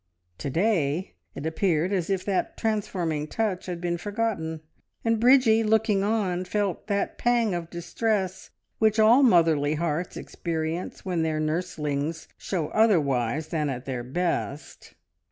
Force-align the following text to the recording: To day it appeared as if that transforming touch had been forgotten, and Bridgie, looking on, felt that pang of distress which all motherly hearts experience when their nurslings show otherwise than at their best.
To 0.39 0.49
day 0.49 1.13
it 1.35 1.45
appeared 1.45 1.93
as 1.93 2.09
if 2.09 2.25
that 2.25 2.57
transforming 2.57 3.27
touch 3.27 3.67
had 3.67 3.79
been 3.79 3.99
forgotten, 3.99 4.61
and 5.05 5.19
Bridgie, 5.19 5.61
looking 5.63 6.03
on, 6.03 6.43
felt 6.45 6.87
that 6.87 7.19
pang 7.19 7.53
of 7.53 7.69
distress 7.69 8.49
which 8.79 8.99
all 8.99 9.21
motherly 9.21 9.75
hearts 9.75 10.17
experience 10.17 11.05
when 11.05 11.21
their 11.21 11.39
nurslings 11.39 12.27
show 12.35 12.69
otherwise 12.69 13.49
than 13.49 13.69
at 13.69 13.85
their 13.85 14.03
best. 14.03 14.95